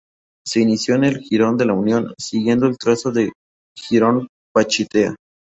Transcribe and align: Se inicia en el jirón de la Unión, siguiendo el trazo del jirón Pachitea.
Se 0.47 0.59
inicia 0.61 0.95
en 0.95 1.03
el 1.03 1.19
jirón 1.19 1.57
de 1.57 1.67
la 1.67 1.73
Unión, 1.73 2.15
siguiendo 2.17 2.65
el 2.65 2.75
trazo 2.75 3.11
del 3.11 3.31
jirón 3.77 4.29
Pachitea. 4.51 5.15